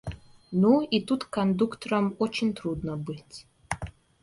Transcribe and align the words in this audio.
Ну, 0.51 0.81
и 0.81 0.99
тут 1.05 1.25
кондуктором 1.25 2.15
очень 2.17 2.55
трудно 2.55 2.97
быть! 2.97 3.45